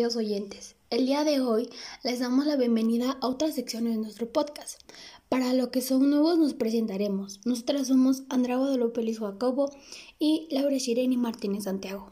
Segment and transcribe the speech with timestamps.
[0.00, 0.76] Queridos oyentes.
[0.88, 1.68] El día de hoy
[2.02, 4.80] les damos la bienvenida a otra sección de nuestro podcast.
[5.28, 7.40] Para los que son nuevos nos presentaremos.
[7.44, 9.68] Nosotras somos Andrea Guadalupe Luis Jacobo
[10.18, 12.08] y Laura Shireni Martínez Santiago.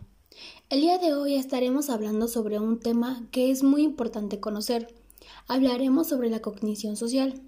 [0.68, 4.94] El día de hoy estaremos hablando sobre un tema que es muy importante conocer.
[5.46, 7.40] Hablaremos sobre la cognición social.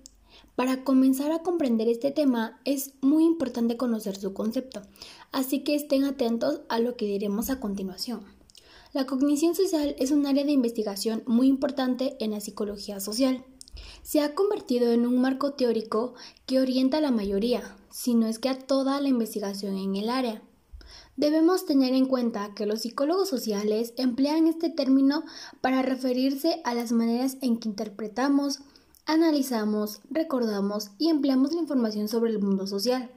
[0.57, 4.81] Para comenzar a comprender este tema es muy importante conocer su concepto,
[5.33, 8.40] así que estén atentos a lo que diremos a continuación.
[8.93, 13.45] La cognición social es un área de investigación muy importante en la psicología social.
[14.03, 18.41] Se ha convertido en un marco teórico que orienta a la mayoría, si no es
[18.41, 20.43] que a toda la investigación en el área.
[21.17, 25.23] Debemos tener en cuenta que los psicólogos sociales emplean este término
[25.61, 28.59] para referirse a las maneras en que interpretamos,
[29.07, 33.09] analizamos, recordamos y empleamos la información sobre el mundo social.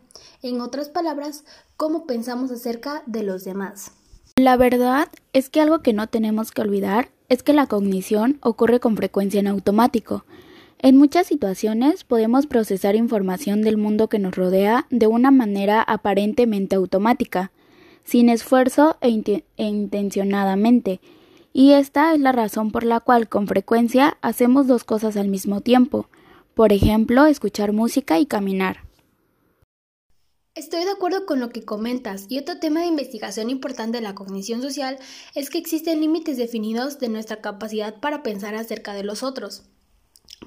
[0.43, 1.45] En otras palabras,
[1.77, 3.91] cómo pensamos acerca de los demás.
[4.39, 8.79] La verdad es que algo que no tenemos que olvidar es que la cognición ocurre
[8.79, 10.25] con frecuencia en automático.
[10.79, 16.75] En muchas situaciones podemos procesar información del mundo que nos rodea de una manera aparentemente
[16.75, 17.51] automática,
[18.05, 20.99] sin esfuerzo e, e, intencionadamente,
[21.53, 25.61] y esta es la razón por la cual con frecuencia hacemos dos cosas al mismo
[25.61, 26.07] tiempo,
[26.55, 28.79] por ejemplo, escuchar música y caminar.
[30.55, 34.13] Estoy de acuerdo con lo que comentas y otro tema de investigación importante de la
[34.13, 34.99] cognición social
[35.33, 39.63] es que existen límites definidos de nuestra capacidad para pensar acerca de los otros.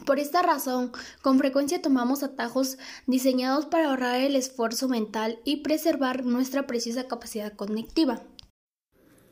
[0.05, 6.25] Por esta razón, con frecuencia tomamos atajos diseñados para ahorrar el esfuerzo mental y preservar
[6.25, 8.23] nuestra preciosa capacidad cognitiva.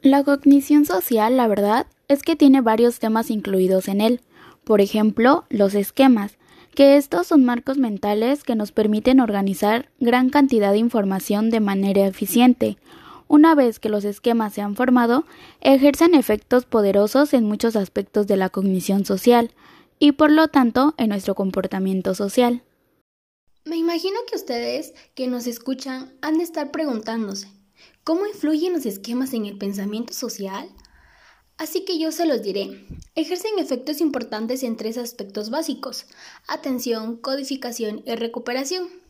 [0.02, 4.22] La cognición social, la verdad, es que tiene varios temas incluidos en él.
[4.64, 6.36] Por ejemplo, los esquemas,
[6.74, 12.06] que estos son marcos mentales que nos permiten organizar gran cantidad de información de manera
[12.06, 12.76] eficiente.
[13.28, 15.24] Una vez que los esquemas se han formado,
[15.60, 19.52] ejercen efectos poderosos en muchos aspectos de la cognición social
[19.98, 22.62] y por lo tanto en nuestro comportamiento social.
[23.64, 27.48] Me imagino que ustedes que nos escuchan han de estar preguntándose,
[28.02, 30.68] ¿cómo influyen los esquemas en el pensamiento social?
[31.56, 32.84] Así que yo se los diré.
[33.14, 36.06] Ejercen efectos importantes en tres aspectos básicos,
[36.48, 39.03] atención, codificación y recuperación.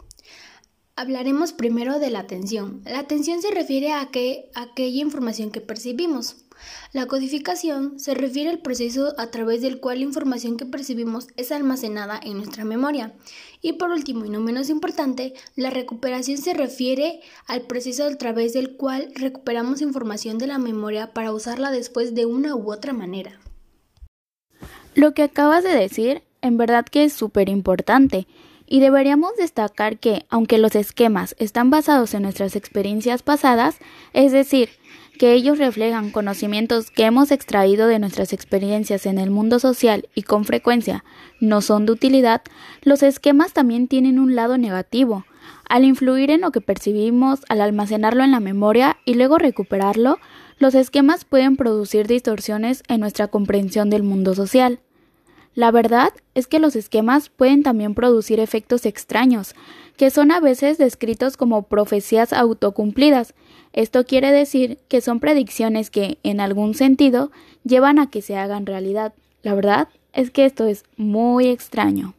[0.96, 2.80] Hablaremos primero de la atención.
[2.84, 6.36] La atención se refiere a, a aquella información que percibimos.
[6.92, 11.50] La codificación se refiere al proceso a través del cual la información que percibimos es
[11.50, 13.12] almacenada en nuestra memoria.
[13.60, 18.52] Y por último y no menos importante, la recuperación se refiere al proceso a través
[18.52, 23.40] del cual recuperamos información de la memoria para usarla después de una u otra manera.
[24.94, 28.28] Lo que acabas de decir, en verdad que es súper importante.
[28.66, 33.78] Y deberíamos destacar que, aunque los esquemas están basados en nuestras experiencias pasadas,
[34.12, 34.70] es decir,
[35.18, 40.22] que ellos reflejan conocimientos que hemos extraído de nuestras experiencias en el mundo social y
[40.22, 41.04] con frecuencia
[41.40, 42.42] no son de utilidad,
[42.82, 45.24] los esquemas también tienen un lado negativo.
[45.68, 50.18] Al influir en lo que percibimos, al almacenarlo en la memoria y luego recuperarlo,
[50.58, 54.80] los esquemas pueden producir distorsiones en nuestra comprensión del mundo social.
[55.54, 59.54] La verdad es que los esquemas pueden también producir efectos extraños,
[59.96, 63.34] que son a veces descritos como profecías autocumplidas.
[63.72, 67.30] Esto quiere decir que son predicciones que, en algún sentido,
[67.62, 69.14] llevan a que se hagan realidad.
[69.42, 72.14] La verdad es que esto es muy extraño.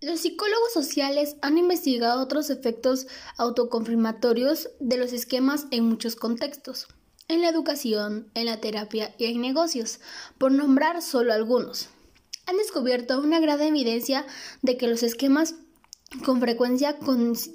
[0.00, 3.06] Los psicólogos sociales han investigado otros efectos
[3.36, 6.88] autoconfirmatorios de los esquemas en muchos contextos,
[7.28, 10.00] en la educación, en la terapia y en negocios,
[10.38, 11.90] por nombrar solo algunos
[12.48, 14.24] han descubierto una gran evidencia
[14.62, 15.54] de que los esquemas
[16.24, 16.96] con frecuencia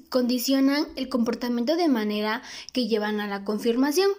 [0.10, 4.12] condicionan el comportamiento de manera que llevan a la confirmación.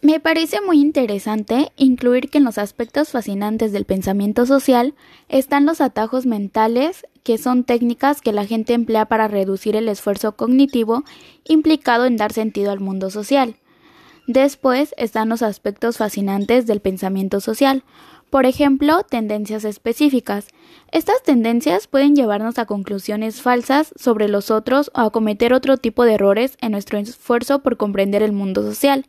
[0.00, 4.94] Me parece muy interesante incluir que en los aspectos fascinantes del pensamiento social
[5.28, 10.36] están los atajos mentales, que son técnicas que la gente emplea para reducir el esfuerzo
[10.36, 11.04] cognitivo
[11.44, 13.56] implicado en dar sentido al mundo social.
[14.28, 17.82] Después están los aspectos fascinantes del pensamiento social,
[18.30, 20.48] por ejemplo, tendencias específicas.
[20.92, 26.04] Estas tendencias pueden llevarnos a conclusiones falsas sobre los otros o a cometer otro tipo
[26.04, 29.06] de errores en nuestro esfuerzo por comprender el mundo social.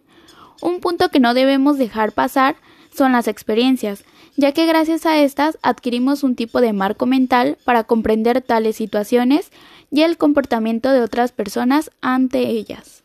[0.61, 2.55] Un punto que no debemos dejar pasar
[2.93, 4.03] son las experiencias,
[4.35, 9.51] ya que gracias a estas adquirimos un tipo de marco mental para comprender tales situaciones
[9.91, 13.03] y el comportamiento de otras personas ante ellas.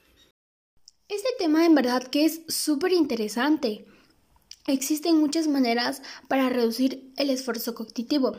[1.09, 3.85] Este tema en verdad que es súper interesante.
[4.67, 8.33] Existen muchas maneras para reducir el esfuerzo cognitivo,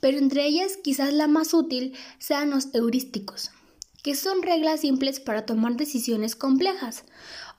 [0.00, 3.52] pero entre ellas quizás la más útil sean los heurísticos,
[4.02, 7.04] que son reglas simples para tomar decisiones complejas.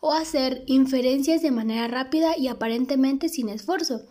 [0.02, 4.06] o hacer inferencias de manera rápida y aparentemente sin esfuerzo.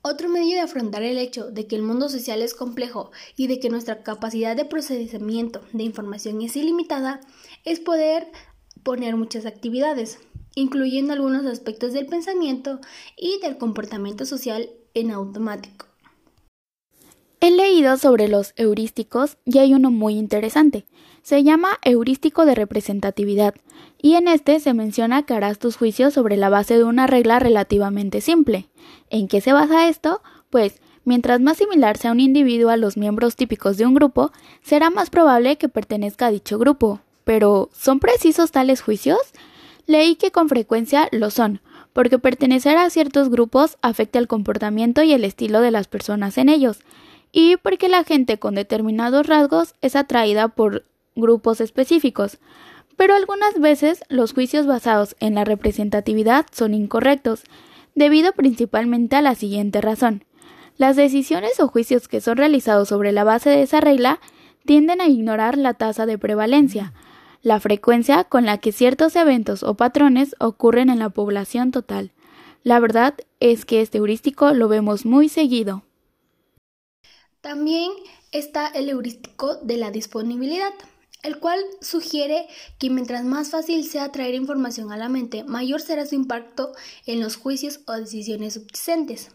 [0.00, 3.58] Otro medio de afrontar el hecho de que el mundo social es complejo y de
[3.58, 7.20] que nuestra capacidad de procesamiento de información es ilimitada
[7.64, 8.30] es poder
[8.84, 10.20] poner muchas actividades,
[10.54, 12.80] incluyendo algunos aspectos del pensamiento
[13.16, 15.86] y del comportamiento social en automático.
[17.42, 20.84] He leído sobre los heurísticos y hay uno muy interesante.
[21.22, 23.54] Se llama heurístico de representatividad
[24.02, 27.38] y en este se menciona que harás tus juicios sobre la base de una regla
[27.38, 28.68] relativamente simple.
[29.08, 30.22] ¿En qué se basa esto?
[30.50, 34.32] Pues mientras más similar sea un individuo a los miembros típicos de un grupo,
[34.62, 37.00] será más probable que pertenezca a dicho grupo.
[37.24, 39.18] Pero, ¿son precisos tales juicios?
[39.90, 41.60] Leí que con frecuencia lo son,
[41.92, 46.48] porque pertenecer a ciertos grupos afecta el comportamiento y el estilo de las personas en
[46.48, 46.78] ellos,
[47.32, 50.84] y porque la gente con determinados rasgos es atraída por
[51.16, 52.38] grupos específicos.
[52.94, 57.42] Pero algunas veces los juicios basados en la representatividad son incorrectos,
[57.96, 60.24] debido principalmente a la siguiente razón.
[60.76, 64.20] Las decisiones o juicios que son realizados sobre la base de esa regla
[64.64, 66.92] tienden a ignorar la tasa de prevalencia,
[67.42, 72.12] la frecuencia con la que ciertos eventos o patrones ocurren en la población total.
[72.62, 75.82] La verdad es que este heurístico lo vemos muy seguido.
[77.40, 77.90] También
[78.32, 80.74] está el heurístico de la disponibilidad,
[81.22, 82.46] el cual sugiere
[82.78, 86.72] que mientras más fácil sea traer información a la mente, mayor será su impacto
[87.06, 89.30] en los juicios o decisiones subyacentes.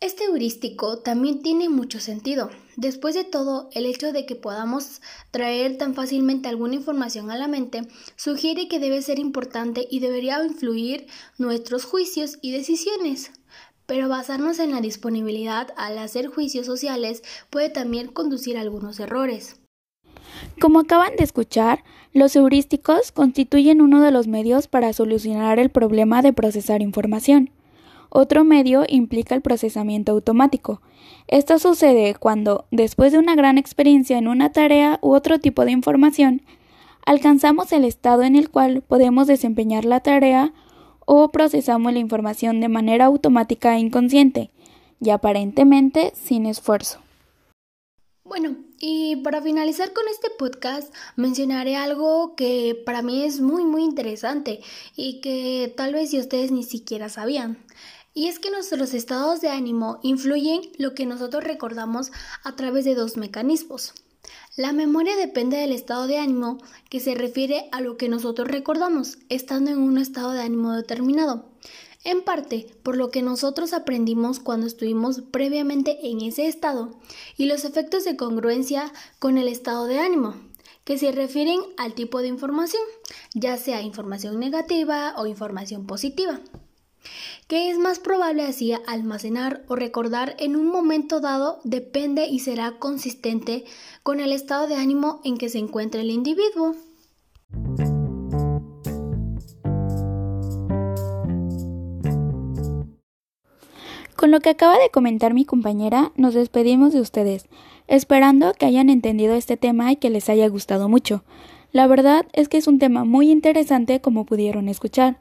[0.00, 2.50] Este heurístico también tiene mucho sentido.
[2.76, 5.02] Después de todo, el hecho de que podamos
[5.32, 7.82] traer tan fácilmente alguna información a la mente
[8.14, 13.32] sugiere que debe ser importante y debería influir nuestros juicios y decisiones.
[13.86, 19.56] Pero basarnos en la disponibilidad al hacer juicios sociales puede también conducir a algunos errores.
[20.60, 26.22] Como acaban de escuchar, los heurísticos constituyen uno de los medios para solucionar el problema
[26.22, 27.50] de procesar información.
[28.10, 30.80] Otro medio implica el procesamiento automático.
[31.26, 35.72] Esto sucede cuando, después de una gran experiencia en una tarea u otro tipo de
[35.72, 36.42] información,
[37.04, 40.52] alcanzamos el estado en el cual podemos desempeñar la tarea
[41.04, 44.50] o procesamos la información de manera automática e inconsciente,
[45.00, 47.00] y aparentemente sin esfuerzo.
[48.24, 53.82] Bueno, y para finalizar con este podcast, mencionaré algo que para mí es muy muy
[53.82, 54.60] interesante
[54.94, 57.64] y que tal vez si ustedes ni siquiera sabían.
[58.18, 62.10] Y es que nuestros estados de ánimo influyen lo que nosotros recordamos
[62.42, 63.94] a través de dos mecanismos.
[64.56, 66.58] La memoria depende del estado de ánimo
[66.90, 71.44] que se refiere a lo que nosotros recordamos estando en un estado de ánimo determinado,
[72.02, 76.98] en parte por lo que nosotros aprendimos cuando estuvimos previamente en ese estado
[77.36, 80.34] y los efectos de congruencia con el estado de ánimo,
[80.82, 82.82] que se refieren al tipo de información,
[83.36, 86.40] ya sea información negativa o información positiva
[87.46, 92.78] que es más probable así almacenar o recordar en un momento dado depende y será
[92.78, 93.64] consistente
[94.02, 96.74] con el estado de ánimo en que se encuentra el individuo.
[104.18, 107.46] Con lo que acaba de comentar mi compañera, nos despedimos de ustedes,
[107.86, 111.22] esperando que hayan entendido este tema y que les haya gustado mucho.
[111.70, 115.18] La verdad es que es un tema muy interesante como pudieron escuchar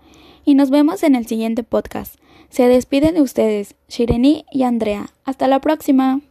[0.48, 2.16] y nos vemos en el siguiente podcast.
[2.50, 5.10] Se despiden de ustedes, Shireni y Andrea.
[5.26, 6.22] Hasta la próxima.